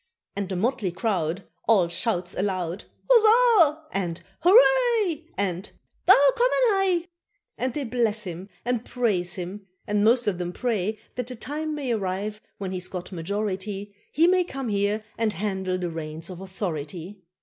[0.35, 5.69] And the motley crowd All shouts aloud, "Huzzah" and "hooray," And
[6.07, 6.69] "Daar komaan
[7.03, 7.07] hy."
[7.55, 11.75] And they bless him, and praise him, and most of them pray That the time
[11.75, 16.31] may arrive, when he's got to majority, He may come here and handle the reins
[16.31, 17.21] of authority.